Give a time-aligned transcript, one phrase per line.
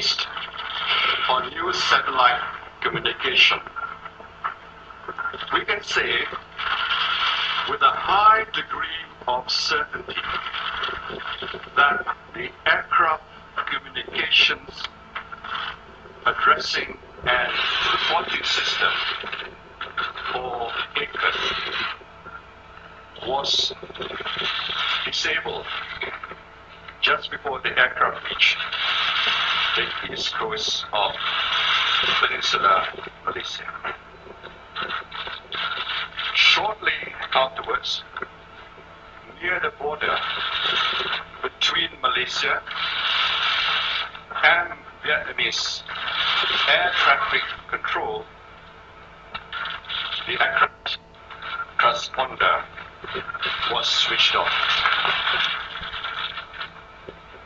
[0.00, 0.26] based
[1.28, 2.40] on new satellite
[2.80, 3.58] communication.
[5.52, 6.20] We can say
[7.68, 10.22] with a high degree of certainty
[11.76, 13.24] that the aircraft
[13.66, 14.70] communications
[16.24, 16.96] addressing
[17.26, 17.52] and
[17.92, 18.92] reporting system
[20.34, 21.36] or ACARS
[23.28, 23.72] was
[25.04, 25.66] disabled
[27.02, 28.56] just before the aircraft reached
[29.76, 31.12] the coast of
[32.20, 32.86] Peninsular
[33.24, 33.94] Malaysia.
[36.34, 36.92] Shortly
[37.32, 38.02] afterwards,
[39.40, 40.18] near the border
[41.42, 42.62] between Malaysia
[44.42, 44.72] and
[45.04, 45.82] Vietnamese
[46.68, 48.24] air traffic control,
[50.26, 50.98] the aircraft
[51.78, 52.64] transponder
[53.72, 54.52] was switched off.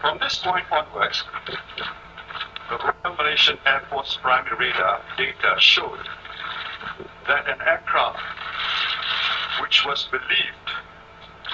[0.00, 1.24] From this point onwards,
[3.14, 6.08] Malaysian Air Force primary radar data showed
[7.26, 8.20] that an aircraft
[9.60, 10.70] which was believed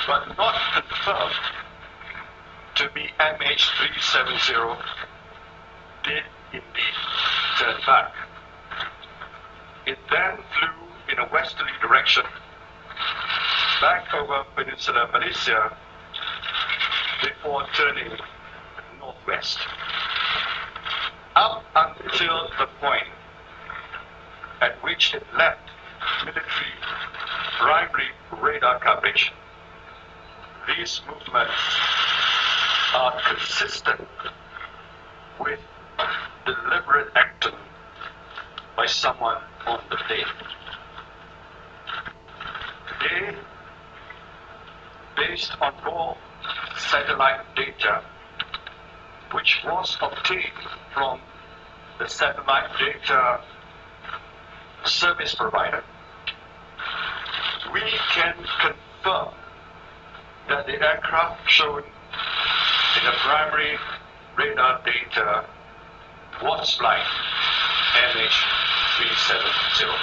[0.06, 1.34] but not confirmed
[2.74, 4.78] to be MH370
[6.04, 6.22] did
[6.52, 6.96] indeed
[7.58, 8.14] turn back.
[9.86, 12.24] It then flew in a westerly direction
[13.80, 15.76] back over Peninsular Malaysia
[17.22, 18.12] before turning
[22.58, 23.06] the point
[24.60, 25.60] at which it left
[26.24, 26.72] military
[27.58, 28.08] primary
[28.40, 29.32] radar coverage,
[30.66, 31.52] these movements
[32.94, 34.08] are consistent
[35.40, 35.60] with
[36.44, 37.54] deliberate action
[38.76, 40.24] by someone on the day.
[43.00, 43.36] Today,
[45.16, 46.16] based on raw
[46.76, 48.02] satellite data,
[49.32, 50.52] which was obtained
[50.92, 51.20] from
[52.02, 53.40] the satellite data uh,
[54.84, 55.84] service provider,
[57.72, 59.28] we can confirm
[60.48, 63.78] that the aircraft shown in the primary
[64.36, 65.44] radar data
[66.42, 67.06] was flying
[67.94, 69.94] MH370.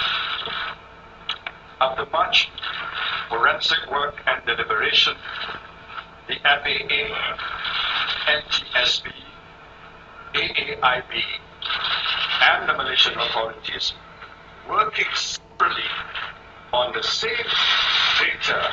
[1.82, 2.48] After much
[3.28, 5.16] forensic work and deliberation,
[6.28, 7.36] the FAA,
[8.26, 9.12] NTSB,
[10.32, 11.22] AAIB,
[12.40, 13.92] and the Malaysian authorities
[14.68, 15.90] working separately
[16.72, 17.30] on the same
[18.18, 18.72] data.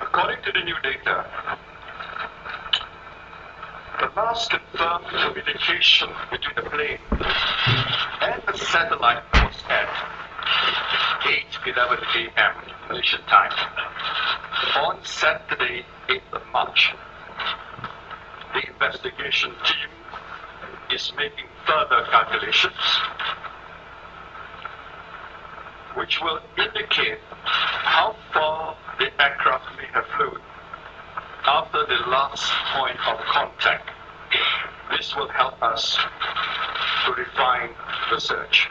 [0.00, 1.26] According to the new data,
[4.00, 6.98] the last confirmed communication between the plane
[8.20, 9.88] and the satellite was at
[11.64, 12.54] 8.11 a.m.
[12.88, 13.52] Malaysian time
[14.76, 16.94] on Saturday, 8th of March.
[18.54, 19.90] The investigation team
[20.90, 22.74] is making further calculations
[25.94, 30.40] which will indicate how far the aircraft may have flown
[31.46, 33.90] after the last point of contact.
[34.90, 35.98] This will help us
[37.04, 37.70] to refine
[38.10, 38.68] the search.